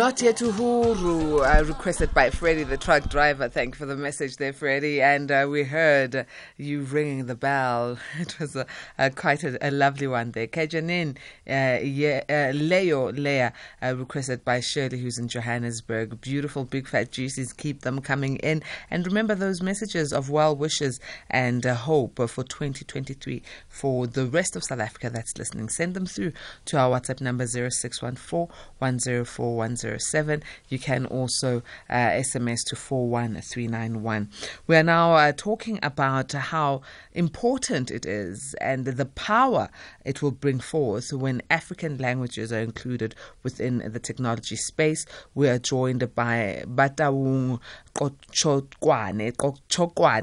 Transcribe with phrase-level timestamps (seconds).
[0.00, 3.50] Not yet Uhuru, uh, requested by Freddie, the truck driver.
[3.50, 5.02] Thank you for the message there, Freddie.
[5.02, 6.24] And uh, we heard
[6.56, 7.98] you ringing the bell.
[8.18, 8.64] It was a,
[8.96, 10.46] a quite a, a, lovely one there.
[10.46, 13.52] Kajanin, uh, yeah, uh, Leo, Leah,
[13.82, 16.22] uh, requested by Shirley, who's in Johannesburg.
[16.22, 17.52] Beautiful, big fat juices.
[17.52, 18.62] Keep them coming in.
[18.90, 24.56] And remember those messages of well wishes and uh, hope for 2023 for the rest
[24.56, 25.68] of South Africa that's listening.
[25.68, 26.32] Send them through
[26.64, 29.56] to our WhatsApp number 0614 104
[29.90, 30.42] 107.
[30.68, 34.30] You can also uh, SMS to 41391.
[34.66, 36.82] We are now uh, talking about how
[37.12, 39.68] important it is and the power
[40.04, 45.04] it will bring forth when African languages are included within the technology space.
[45.34, 47.60] We are joined by Bataung
[47.94, 49.32] Qhotsokoane.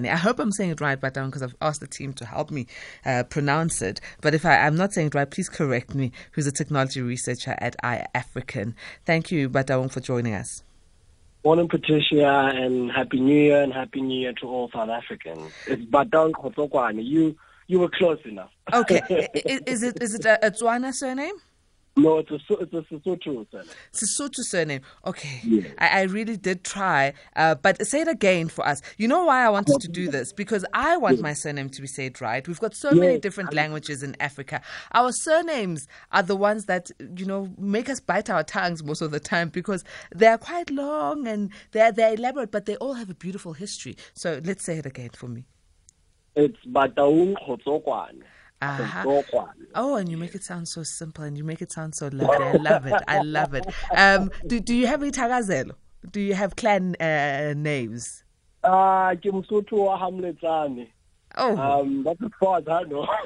[0.10, 2.68] I hope I'm saying it right, Bataung, because I've asked the team to help me
[3.06, 4.00] uh, pronounce it.
[4.22, 7.56] But if I, am not saying it right, please correct me, who's a technology researcher
[7.60, 8.74] at iAfrikan.
[9.06, 10.64] Thank you, Bataung, for joining us.
[11.44, 15.52] Morning, Patricia, and Happy New Year, and Happy New Year to all South Africans.
[15.66, 17.06] It's Bataung Qhotsokoane.
[17.06, 17.36] You
[17.68, 18.50] you were close enough.
[18.74, 19.02] Okay.
[19.68, 21.36] is, it is it a, a Tswana surname?
[21.98, 23.68] No, it's a, it's a Sesotho surname.
[23.92, 24.82] Sesotho surname.
[25.06, 25.42] Okay.
[25.44, 25.68] Yeah.
[25.80, 27.14] I, I, really did try.
[27.36, 28.82] Uh, but say it again for us.
[28.98, 30.32] You know why I wanted to do this?
[30.32, 32.48] Because I want my surname to be said right.
[32.48, 33.00] We've got so yeah.
[33.00, 34.62] many different languages in Africa.
[34.94, 39.10] Our surnames are the ones that, you know, make us bite our tongues most of
[39.10, 43.16] the time because they're quite long and they're, they're elaborate, but they all have a
[43.16, 43.98] beautiful history.
[44.14, 45.46] So let's say it again for me.
[46.36, 48.22] It's Bataung Qhotsokoane.
[48.62, 49.22] Uh-huh.
[49.76, 52.46] Oh, and you make it sound so simple and you make it sound so lovely.
[52.46, 53.04] I love it.
[53.08, 53.68] I love it.
[53.96, 55.74] Um, do, do you have iThakazelo?
[56.12, 58.24] Do you have clan uh, names?
[58.64, 59.26] Ah, uh, ke
[59.72, 60.88] wa Hamletsane.
[61.36, 61.56] Oh.
[61.56, 63.08] Um, that's as far as I know.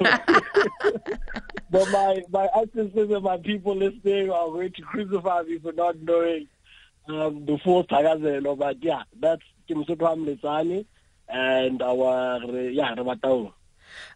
[1.70, 5.98] but my, my ancestors and my people listening are going to crucify me for not
[6.00, 6.46] knowing
[7.08, 8.58] um, the full Thakazelo.
[8.58, 10.84] But yeah, that's ke Msotho Hamletsane
[11.28, 13.52] and our, yeah, Rabatao.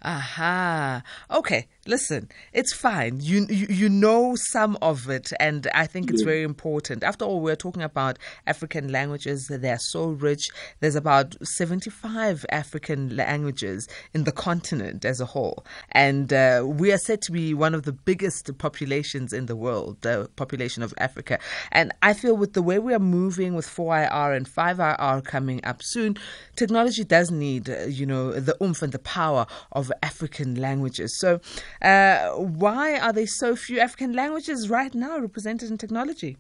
[0.03, 1.03] Aha.
[1.31, 1.69] Okay.
[1.87, 3.21] Listen, it's fine.
[3.21, 7.05] You, you, you know some of it, and I think it's very important.
[7.05, 9.47] After all, we're talking about African languages.
[9.49, 10.49] They're so rich.
[10.81, 16.99] There's about 75 African languages in the continent as a whole, and uh, we are
[16.99, 21.39] said to be one of the biggest populations in the world, the population of Africa.
[21.71, 25.83] And I feel with the way we are moving with 4IR and 5IR coming up
[25.85, 26.17] soon,
[26.57, 31.17] technology does need, uh, you know, the oomph and the power of African languages.
[31.17, 31.41] So
[31.83, 36.37] uh, why are there so few African languages right now represented in technology?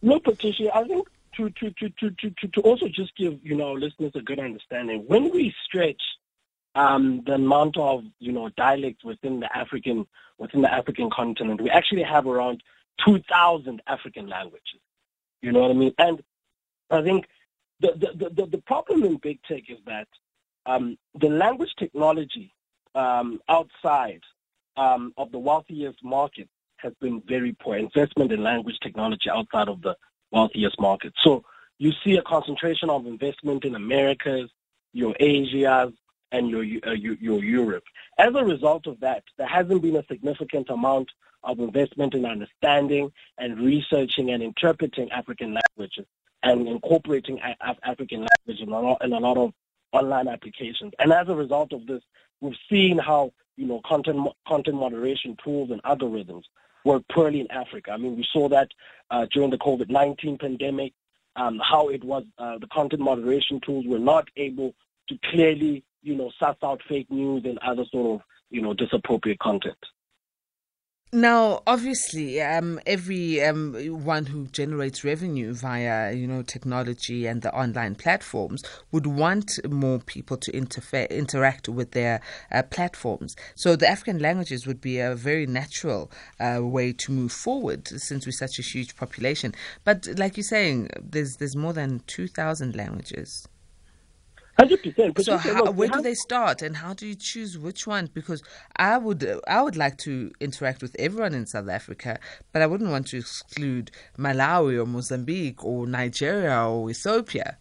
[0.00, 3.72] No, Patricia, I think to, to, to, to, to, to also just give you know
[3.72, 6.02] listeners a good understanding, when we stretch
[6.74, 10.06] um, the amount of you know dialects within the African
[10.38, 12.62] within the African continent, we actually have around
[13.04, 14.80] two thousand African languages.
[15.40, 15.94] You know what I mean?
[15.98, 16.22] And
[16.90, 17.26] I think
[17.80, 20.08] the the, the, the problem in big tech is that
[20.66, 22.54] um, the language technology
[22.94, 24.20] um, outside
[24.76, 27.76] um, of the wealthiest market has been very poor.
[27.76, 29.96] Investment in language technology outside of the
[30.30, 31.12] wealthiest market.
[31.22, 31.44] So
[31.78, 34.50] you see a concentration of investment in Americas,
[34.92, 35.92] your Asias,
[36.32, 37.84] and your, uh, your, your Europe.
[38.18, 41.10] As a result of that, there hasn't been a significant amount
[41.44, 46.06] of investment in understanding and researching and interpreting African languages
[46.42, 47.40] and incorporating
[47.82, 49.52] African language in a, lot, in a lot of
[49.92, 50.92] online applications.
[50.98, 52.02] And as a result of this,
[52.42, 56.42] we've seen how you know content content moderation tools and algorithms
[56.84, 57.92] work poorly in Africa.
[57.92, 58.68] I mean, we saw that
[59.10, 60.92] uh, during the COVID-19 pandemic,
[61.36, 64.74] um, how it was uh, the content moderation tools were not able
[65.08, 69.38] to clearly you know suss out fake news and other sort of you know disappropriate
[69.38, 69.78] content.
[71.14, 77.54] Now, obviously, um, every um, one who generates revenue via you know technology and the
[77.54, 78.62] online platforms
[78.92, 83.36] would want more people to interfere, interact with their uh, platforms.
[83.56, 86.10] So the African languages would be a very natural
[86.40, 89.54] uh, way to move forward since we're such a huge population.
[89.84, 93.46] But like you're saying, there's there's more than two thousand languages.
[94.58, 95.18] Hundred percent.
[95.24, 98.10] So, how, where do they start, and how do you choose which one?
[98.12, 98.42] Because
[98.76, 102.18] I would, I would like to interact with everyone in South Africa,
[102.52, 107.56] but I wouldn't want to exclude Malawi or Mozambique or Nigeria or Ethiopia.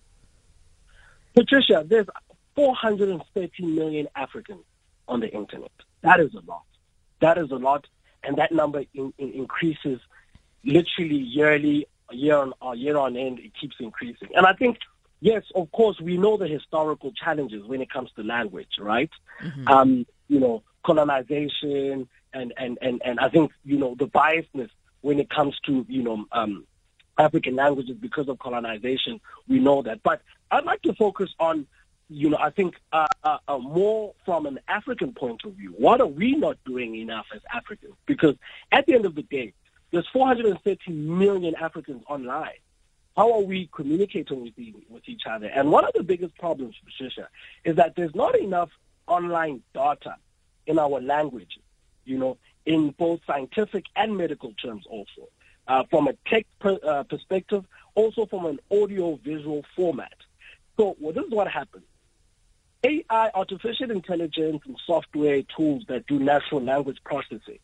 [1.34, 2.08] Patricia, there's
[2.56, 4.66] 430 million Africans
[5.08, 5.72] on the internet.
[6.02, 6.64] That is a lot.
[7.22, 7.88] That is a lot,
[8.24, 10.02] and that number in, in increases
[10.66, 13.40] literally yearly, year on year on end.
[13.40, 14.78] It keeps increasing, and I think
[15.22, 19.10] yes, of course, we know the historical challenges when it comes to language, right?
[19.42, 19.68] Mm-hmm.
[19.68, 24.70] Um, you know, colonization and, and, and, and I think, you know, the biasness
[25.02, 26.66] when it comes to, you know, um,
[27.18, 29.22] African languages because of colonization.
[29.48, 30.02] We know that.
[30.04, 31.68] But I'd like to focus on,
[32.10, 35.74] you know, I think uh, uh, uh, more from an African point of view.
[35.78, 37.94] What are we not doing enough as Africans?
[38.06, 38.36] Because
[38.72, 39.54] at the end of the day,
[39.92, 42.60] there's 430 million Africans online.
[43.16, 45.48] How are we communicating with, the, with each other?
[45.48, 47.28] And one of the biggest problems, Patricia,
[47.66, 48.70] is that there's not enough
[49.08, 50.16] online data
[50.66, 51.60] in our language,
[52.06, 55.30] you know, in both scientific and medical terms also.
[55.68, 57.64] Uh, from a tech per, uh, perspective,
[57.96, 60.14] also from an audio-visual format.
[60.78, 61.84] So well, this is what happens.
[62.84, 67.60] AI, artificial intelligence, and software tools that do natural language processing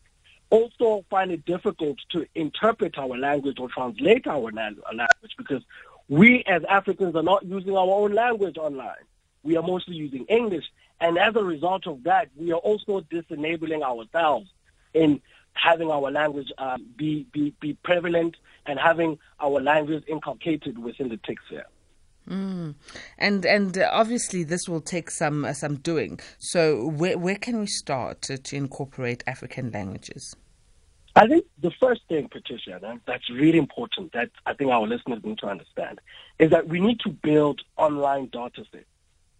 [0.50, 5.62] also find it difficult to interpret our language or translate our language because
[6.08, 9.04] we as Africans are not using our own language online.
[9.42, 10.64] We are mostly using English.
[11.00, 14.50] And as a result of that, we are also disenabling ourselves
[14.94, 15.20] in
[15.52, 18.36] having our language um, be, be, be prevalent
[18.66, 21.66] and having our language inculcated within the tech sphere.
[22.28, 22.74] Mm.
[23.16, 26.20] And and obviously this will take some uh, some doing.
[26.38, 30.36] So where where can we start to, to, incorporate African languages?
[31.16, 35.38] I think the first thing, Patricia, that's really important that I think our listeners need
[35.38, 36.00] to understand
[36.38, 38.84] is that we need to build online data sets,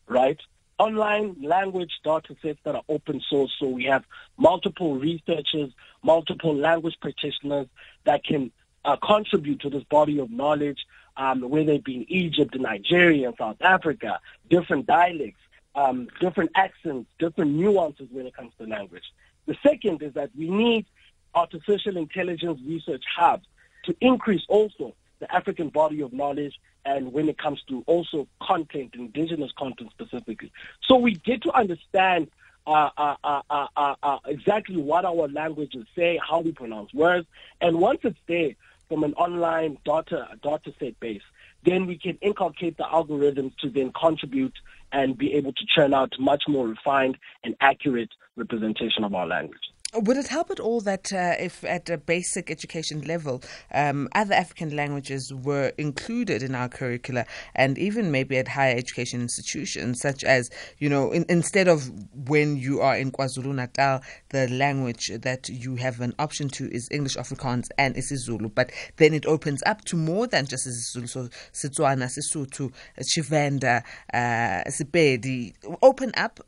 [0.09, 0.41] right?
[0.79, 4.05] Online language data sets that are open source so we have
[4.39, 5.71] multiple researchers,
[6.03, 7.67] multiple language practitioners
[8.05, 8.51] that can
[8.85, 10.79] uh, contribute to this body of knowledge
[11.19, 15.41] um, whether it be in Egypt, Nigeria, South Africa, different dialects,
[15.75, 19.03] um, different accents, different nuances when it comes to language.
[19.47, 20.87] The second is that we need
[21.35, 23.47] artificial intelligence research hubs
[23.85, 26.55] to increase also the African body of knowledge
[26.85, 30.53] and when it comes to also content, indigenous content specifically.
[30.87, 32.31] So we get to understand
[32.67, 37.27] uh, uh, uh, uh, uh exactly what our languages say, how we pronounce words,
[37.61, 38.53] and once it's there,
[38.89, 41.23] from an online data data set base,
[41.65, 44.55] then we can inculcate the algorithms to then contribute
[44.93, 49.61] and be able to churn out much more refined and accurate representation of our language.
[49.95, 53.43] Would it help at all that uh, if at a basic education level,
[53.73, 57.25] um, other African languages were included in our curricula
[57.55, 61.91] and even maybe at higher education institutions, such as, you know, in, instead of
[62.29, 66.87] when you are in KwaZulu Natal, the language that you have an option to is
[66.91, 71.29] English, Afrikaans, and isiZulu, but then it opens up to more than just isiZulu, so
[71.55, 72.71] Setswana, Sesotho,
[73.01, 73.83] Tshivenda,
[74.13, 76.41] uh, Sepedi, open up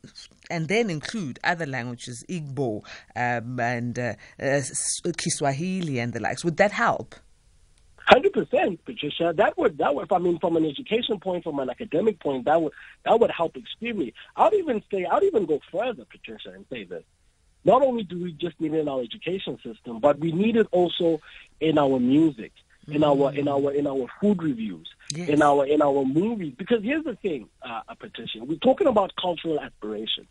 [0.51, 2.83] and then include other languages, Igbo
[3.15, 4.61] um, and uh, uh,
[5.17, 6.43] Kiswahili and the likes.
[6.43, 7.15] Would that help?
[8.07, 9.33] Hundred percent, Patricia.
[9.35, 10.11] That would that would.
[10.11, 12.73] I mean, from an education point, from an academic point, that would
[13.05, 14.13] that would help extremely.
[14.35, 17.03] I'd even say I'd even go further, Patricia, and say this.
[17.63, 20.67] Not only do we just need it in our education system, but we need it
[20.71, 21.21] also
[21.59, 22.51] in our music,
[22.91, 23.07] in mm.
[23.07, 25.29] our in our in our food reviews, yes.
[25.29, 26.53] in our in our movies.
[26.57, 28.39] Because here's the thing, uh, Patricia.
[28.43, 30.27] We're talking about cultural aspiration.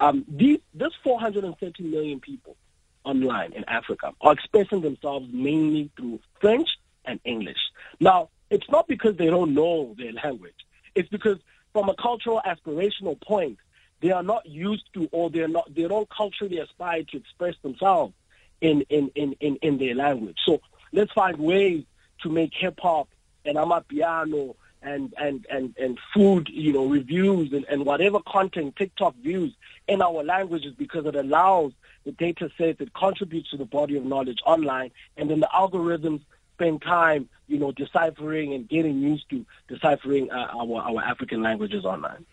[0.00, 2.56] Um, these, this 430 million people
[3.04, 6.68] online in Africa are expressing themselves mainly through French
[7.04, 7.58] and English.
[8.00, 10.54] Now, it's not because they don't know their language.
[10.94, 11.38] It's because
[11.72, 13.58] from a cultural aspirational point,
[14.00, 18.12] they are not used to or they're not they don't culturally aspire to express themselves
[18.60, 20.36] in, in, in, in, in their language.
[20.44, 20.60] So
[20.92, 21.84] let's find ways
[22.22, 23.08] to make hip hop
[23.44, 29.16] and amapiano and, and, and, and food, you know, reviews and, and whatever content, TikTok
[29.16, 29.54] views
[29.88, 31.72] in our languages because it allows
[32.04, 36.20] the data set that contributes to the body of knowledge online and then the algorithms
[36.54, 41.84] spend time, you know, deciphering and getting used to deciphering uh, our, our African languages
[41.84, 42.24] online.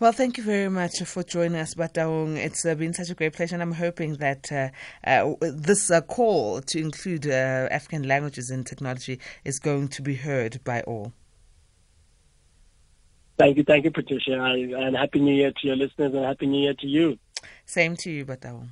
[0.00, 2.36] Well, thank you very much for joining us, Bataung.
[2.36, 4.68] It's uh, been such a great pleasure, and I'm hoping that uh,
[5.04, 10.16] uh, this uh, call to include uh, African languages in technology is going to be
[10.16, 11.12] heard by all.
[13.38, 16.62] Thank you, thank you, Patricia, and Happy New Year to your listeners, and Happy New
[16.62, 17.18] Year to you.
[17.64, 18.68] Same to you, Bataung.